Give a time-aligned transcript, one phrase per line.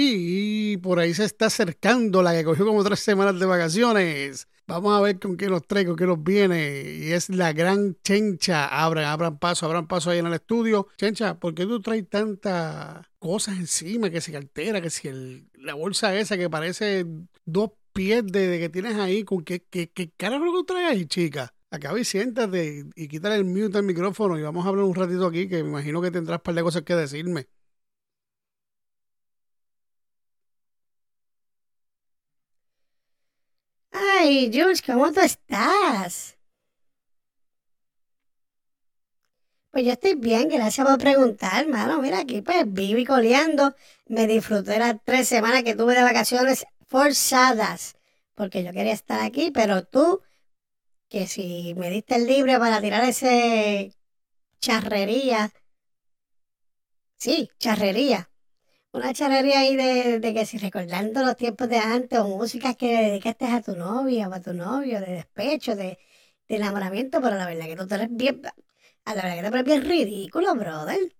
[0.00, 4.46] Y por ahí se está acercando la que cogió como tres semanas de vacaciones.
[4.68, 6.82] Vamos a ver con qué nos trae, con qué nos viene.
[7.00, 8.68] Y es la gran Chencha.
[8.68, 10.86] Abran, abran paso, abran paso ahí en el estudio.
[10.98, 14.08] Chencha, ¿por qué tú traes tantas cosas encima?
[14.08, 17.04] Que si cartera, que si la bolsa esa que parece
[17.44, 19.24] dos pies de, que tienes ahí.
[19.24, 21.52] ¿Con qué, qué, qué carajo traes ahí, chica?
[21.72, 25.26] Acaba y siéntate y quítale el mute al micrófono y vamos a hablar un ratito
[25.26, 27.48] aquí que me imagino que tendrás un par de cosas que decirme.
[34.28, 36.36] Ay, Jules, ¿cómo tú estás?
[39.70, 42.00] Pues yo estoy bien, gracias por preguntar, hermano.
[42.02, 43.74] Mira, aquí pues viví coleando.
[44.06, 47.96] Me disfruté las tres semanas que tuve de vacaciones forzadas.
[48.34, 50.22] Porque yo quería estar aquí, pero tú,
[51.08, 53.94] que si me diste el libre para tirar ese
[54.60, 55.52] charrería.
[57.16, 58.28] Sí, charrería
[58.92, 62.88] una charrería ahí de, de, que si recordando los tiempos de antes o músicas que
[63.02, 65.98] dedicaste a tu novia o a tu novio, de despecho, de,
[66.48, 68.42] enamoramiento, pero la verdad que tú te eres bien,
[69.04, 71.14] a la verdad que te eres bien ridículo, brother.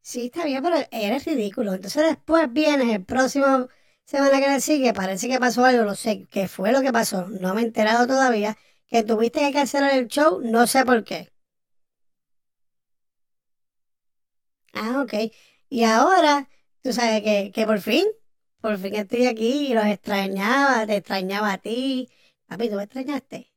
[0.00, 1.74] Sí, está bien, pero eres ridículo.
[1.74, 3.68] Entonces después vienes el próximo
[4.04, 7.26] semana que le sigue, parece que pasó algo, no sé qué fue lo que pasó,
[7.28, 8.56] no me he enterado todavía
[8.88, 11.20] que tuviste que cancelar el show, no sé por qué.
[14.72, 15.14] Ah, ok.
[15.68, 16.48] Y ahora,
[16.82, 18.04] tú sabes que, que por fin,
[18.60, 22.08] por fin estoy aquí y los extrañaba, te extrañaba a ti.
[22.46, 23.52] Papi, ¿tú me extrañaste?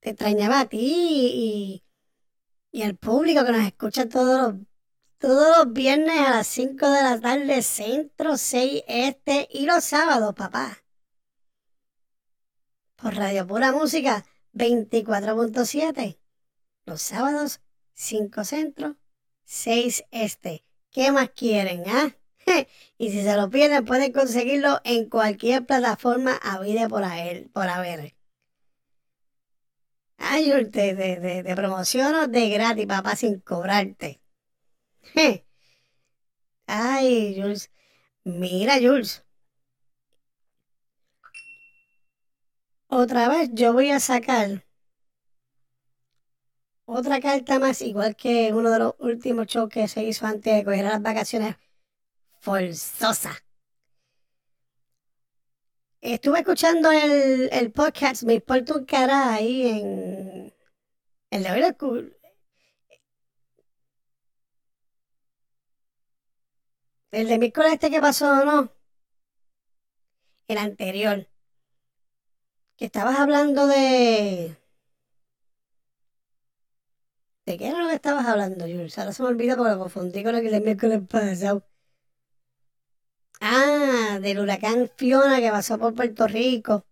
[0.00, 1.84] Te extrañaba a ti y,
[2.72, 4.62] y al público que nos escucha todos los
[5.26, 10.32] todos los viernes a las 5 de la tarde, centro 6 este y los sábados,
[10.36, 10.84] papá.
[12.94, 14.24] Por Radio Pura Música
[14.54, 16.16] 24.7.
[16.84, 17.60] Los sábados
[17.94, 18.98] 5 centro,
[19.46, 20.64] 6 este.
[20.92, 22.14] ¿Qué más quieren, ah?
[22.96, 27.68] y si se lo pierden, pueden conseguirlo en cualquier plataforma a vida por, él, por
[27.68, 28.14] haber.
[30.18, 34.20] Ay, de, de, de, de promoción de gratis, papá, sin cobrarte.
[36.68, 37.70] Ay, Jules.
[38.24, 39.24] Mira, Jules.
[42.88, 44.64] Otra vez yo voy a sacar
[46.84, 50.64] otra carta más, igual que uno de los últimos shows que se hizo antes de
[50.64, 51.56] coger las vacaciones.
[52.40, 53.32] Forzosa.
[56.00, 60.54] Estuve escuchando el, el podcast Me importa un cara ahí en
[61.30, 62.15] el de hoy
[67.10, 68.70] El de miércoles este que pasó, ¿no?
[70.48, 71.28] El anterior.
[72.76, 74.56] Que estabas hablando de...
[77.46, 78.98] ¿De qué era lo que estabas hablando, Jules?
[78.98, 81.64] Ahora se me olvida porque lo confundí con el que el miércoles pasado.
[83.40, 86.85] Ah, del huracán Fiona que pasó por Puerto Rico.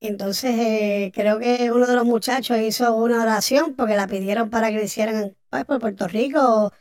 [0.00, 4.68] Entonces, eh, creo que uno de los muchachos hizo una oración porque la pidieron para
[4.70, 6.72] que lo hicieran pues, por Puerto Rico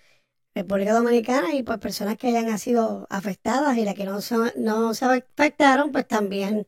[0.55, 4.94] República Dominicana y pues personas que hayan sido afectadas y las que no se, no
[4.95, 6.67] se afectaron, pues también,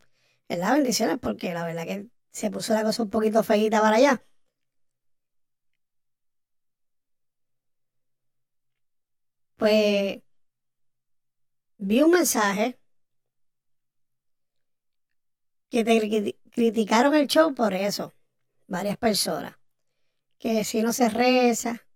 [0.50, 0.74] ¿verdad?
[0.76, 4.24] Bendiciones, porque la verdad que se puso la cosa un poquito feita para allá.
[9.58, 10.22] Pues
[11.78, 12.78] vi un mensaje
[15.70, 16.00] que te
[16.60, 18.14] criticaron el show por eso,
[18.68, 19.56] varias personas,
[20.38, 21.88] que si no se reza,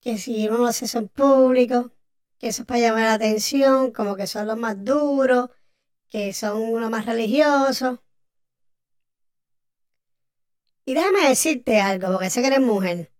[0.00, 1.92] que si uno lo hace eso en público,
[2.38, 5.50] que eso es para llamar la atención, como que son los más duros,
[6.08, 7.98] que son los más religiosos.
[10.86, 13.12] Y déjame decirte algo, porque sé que eres mujer.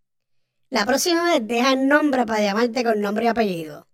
[0.70, 3.86] La próxima vez deja el nombre para llamarte con nombre y apellido.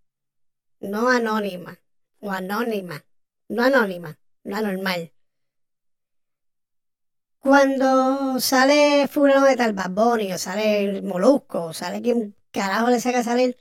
[0.79, 1.81] No anónima.
[2.21, 3.05] O anónima.
[3.49, 4.21] No anónima.
[4.45, 5.14] No anormal.
[7.45, 13.01] Cuando sale fulano de tal Bad o sale el Molusco, o sale quien carajo le
[13.01, 13.59] saca salir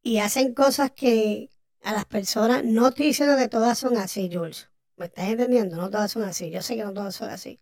[0.00, 1.50] y hacen cosas que
[1.82, 4.70] a las personas, no estoy diciendo que todas son así, Jules.
[4.96, 5.76] ¿Me estás entendiendo?
[5.76, 6.50] No todas son así.
[6.52, 7.60] Yo sé que no todas son así.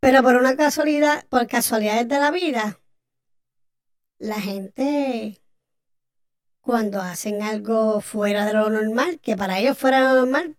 [0.00, 2.80] Pero por una casualidad, por casualidades de la vida,
[4.18, 5.42] la gente
[6.62, 10.56] cuando hacen algo fuera de lo normal, que para ellos fuera lo normal,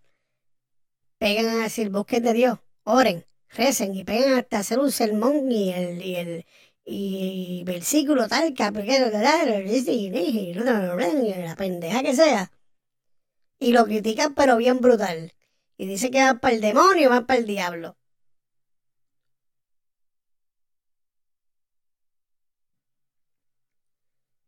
[1.24, 5.72] pegan a decir, busquen de Dios, oren recen y pegan hasta hacer un sermón y
[5.72, 6.46] el, y el,
[6.86, 12.52] y versículo tal, capítulo, la pendeja que sea.
[13.60, 15.34] Y lo critican, pero bien brutal.
[15.78, 17.96] Y dice que va para el demonio, va para el diablo.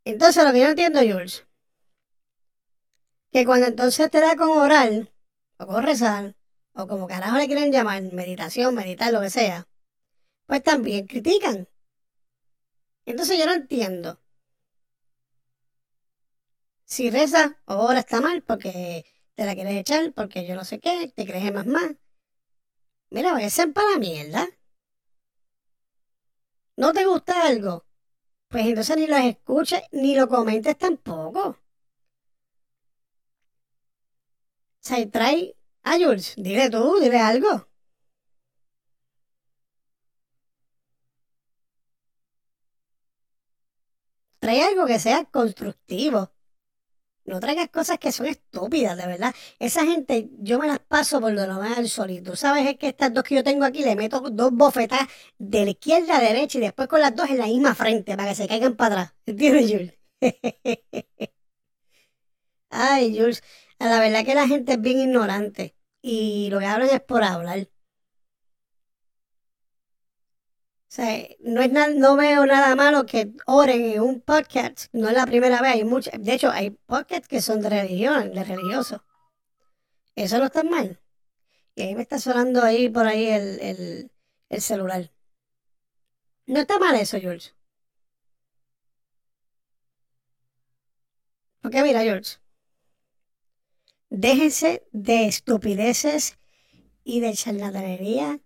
[0.04, 1.46] Entonces, lo que yo entiendo, Jules,
[3.32, 5.12] que cuando entonces te da con oral,
[5.58, 6.36] o con rezar,
[6.76, 9.68] o como carajo le quieren llamar, meditación, meditar, lo que sea,
[10.48, 11.68] pues también critican.
[13.06, 14.20] Entonces yo no entiendo.
[16.86, 19.06] Si reza o ora está mal porque
[19.36, 21.92] te la quieres echar, porque yo no sé qué, te crees más más.
[23.10, 24.48] Mira, ser para la mierda.
[26.78, 27.86] ¿No te gusta algo?
[28.50, 31.50] Pues entonces ni lo escuches ni lo comentes tampoco.
[31.50, 31.58] O
[34.80, 37.68] sea, trae a Jules, dile tú, dile algo.
[44.40, 46.32] Trae algo que sea constructivo.
[47.26, 49.34] No traigas cosas que son estúpidas, de verdad.
[49.60, 52.36] Esa gente, yo me las paso por lo normal al solito.
[52.36, 52.68] ¿Sabes?
[52.68, 55.08] Es que estas dos que yo tengo aquí le meto dos bofetas
[55.40, 58.16] de la izquierda a la derecha y después con las dos en la misma frente
[58.18, 59.16] para que se caigan para atrás.
[59.26, 59.94] ¿Entiendes, Jules?
[62.70, 63.42] Ay, Jules,
[63.80, 65.75] la verdad que la gente es bien ignorante
[66.08, 67.68] y lo que hablan es por hablar.
[70.88, 74.88] sea, no, es no veo nada malo que oren en un podcast.
[74.94, 75.74] No es la primera vez.
[75.74, 79.02] Hay muchas, de hecho, hay podcasts que son de religión, de religiosos.
[80.16, 81.00] Eso no está mal.
[81.76, 84.12] Y ahí me está sonando ahí por ahí el,
[84.50, 85.12] el celular.
[86.48, 87.52] No está mal eso, George.
[91.62, 92.45] Porque mira, George.
[94.10, 96.38] Déjense de estupideces
[97.04, 98.40] y de charlatanería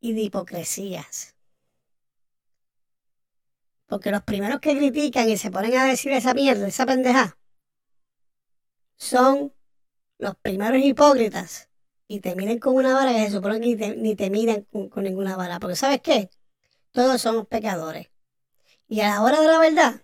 [0.00, 1.34] y de hipocresías.
[3.86, 7.38] Porque los primeros que critican y se ponen a decir esa mierda, esa pendeja,
[8.96, 9.52] son
[10.18, 11.68] los primeros hipócritas
[12.06, 15.36] y te miren con una vara que se supone que ni te, miran con, ninguna
[15.36, 15.58] vara.
[15.60, 16.30] Porque ¿sabes qué?
[16.92, 18.10] Todos somos pecadores.
[18.88, 20.03] Y a la hora de la verdad,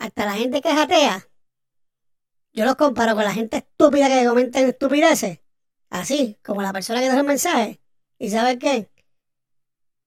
[0.00, 1.28] hasta la gente que es
[2.52, 5.40] yo los comparo con la gente estúpida que comenta estupideces.
[5.90, 7.80] Así, como la persona que deja el mensaje.
[8.18, 8.90] ¿Y sabes qué?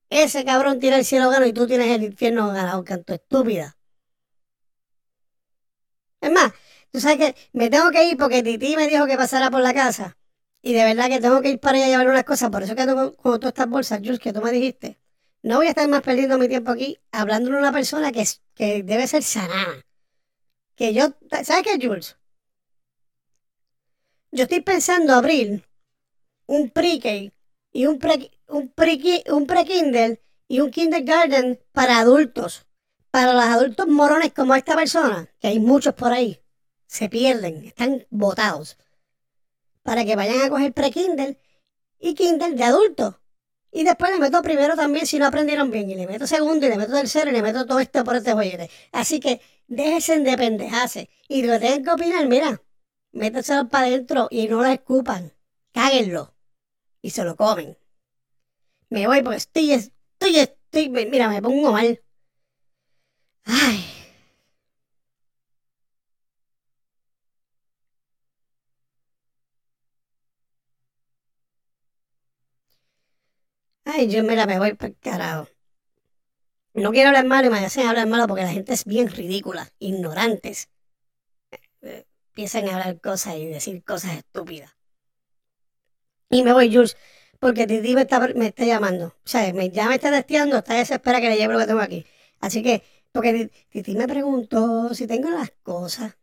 [0.09, 3.77] Ese cabrón tiene el cielo ganado y tú tienes el infierno ganado, canto estúpida.
[6.21, 6.53] Es más,
[6.91, 9.73] tú sabes que me tengo que ir porque Titi me dijo que pasara por la
[9.73, 10.17] casa.
[10.61, 12.49] Y de verdad que tengo que ir para allá a llevar unas cosas.
[12.49, 14.99] Por eso que tengo con todas estas bolsas, Jules, que tú me dijiste.
[15.43, 18.23] No voy a estar más perdiendo mi tiempo aquí hablando de una persona que,
[18.55, 19.85] que debe ser sanada.
[20.75, 21.13] Que yo,
[21.43, 22.17] ¿sabes qué, Jules?
[24.31, 25.67] Yo estoy pensando abrir
[26.47, 27.31] un pre
[27.73, 32.65] y un pre, un pre, un pre y un kindergarten para adultos.
[33.11, 36.41] Para los adultos morones como esta persona, que hay muchos por ahí,
[36.87, 38.77] se pierden, están botados.
[39.83, 41.37] Para que vayan a coger pre-kindle
[41.99, 43.15] y kindle de adultos.
[43.75, 45.89] Y después le meto primero también si no aprendieron bien.
[45.89, 48.33] Y le meto segundo y le meto tercero y le meto todo esto por este
[48.33, 48.69] joyete.
[48.91, 51.09] Así que déjense de pendejarse.
[51.27, 52.61] Y lo tienen que opinar, mira,
[53.11, 55.33] méteselo para adentro y no lo escupan.
[55.73, 56.35] Cáguenlo
[57.01, 57.75] y se lo comen.
[58.89, 61.99] Me voy porque estoy, estoy, estoy, mira, me pongo mal.
[63.45, 63.92] Ay.
[73.85, 75.47] Ay, yo mira, me voy para el carajo.
[76.75, 79.71] No quiero hablar malo y me hacen hablar malo porque la gente es bien ridícula,
[79.79, 80.69] ignorantes.
[81.81, 84.71] Eh, empiezan a hablar cosas y decir cosas estúpidas.
[86.29, 86.97] Y me voy, Jules,
[87.39, 89.07] porque Titi me está, me está llamando.
[89.25, 91.79] O sea, me, ya me está testeando, está desesperada que le lleve lo que tengo
[91.81, 92.05] aquí.
[92.39, 96.15] Así que, porque Titi me preguntó si tengo las cosas.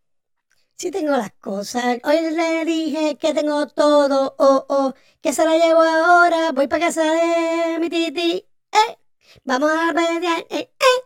[0.80, 1.98] Si tengo las cosas.
[2.04, 6.52] Hoy le dije que tengo todo, oh, oh, que se la llevo ahora.
[6.52, 8.46] Voy para casa de mi Titi.
[8.72, 8.98] Eh,
[9.44, 11.00] vamos a pelear, eh, eh.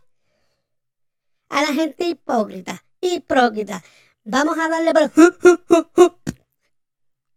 [1.48, 3.82] A la gente hipócrita, hipócrita.
[4.22, 5.10] Vamos a darle por...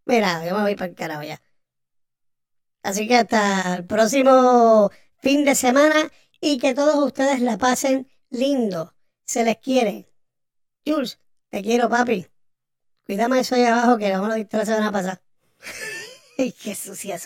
[0.05, 1.41] Mira, yo me voy para el carajo ya.
[2.83, 4.91] Así que hasta el próximo
[5.23, 8.93] fin de semana y que todos ustedes la pasen lindo.
[9.25, 10.07] Se les quiere.
[10.85, 12.27] Jules, te quiero, papi.
[13.05, 15.21] Cuídame eso ahí abajo que no lo diste la semana pasada.
[16.63, 17.17] Qué sucia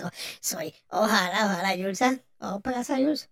[0.42, 0.74] soy.
[0.90, 1.74] Ojalá, ojalá.
[1.76, 2.24] ¿eh?
[2.40, 3.30] Vamos para casa, Jules.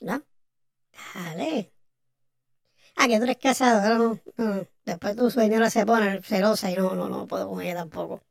[0.00, 0.22] ¿No?
[1.14, 1.72] Dale.
[2.96, 4.20] Ah, que tú eres casado.
[4.36, 8.22] No, Después tu señora se pone celosa y no, no, no puedo con ella tampoco.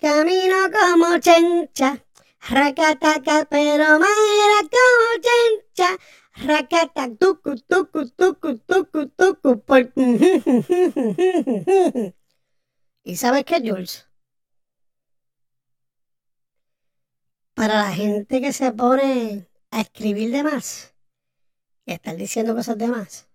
[0.00, 2.04] Camino como chencha,
[2.48, 5.98] racataca, pero madera como chencha.
[6.34, 9.92] Racata, tucu, tucu, tucu, tucu, tucu, por...
[13.04, 14.08] ¿Y sabes qué, Jules?
[17.54, 20.94] Para la gente que se pone a escribir de más
[21.84, 23.28] y a estar diciendo cosas de más,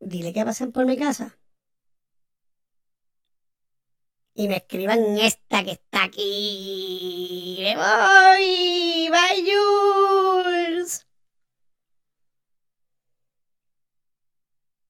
[0.00, 1.38] dile que pasen por mi casa
[4.34, 7.56] y me escriban esta que está aquí.
[7.60, 9.08] ¡Me voy!
[9.10, 9.44] ¡Bye!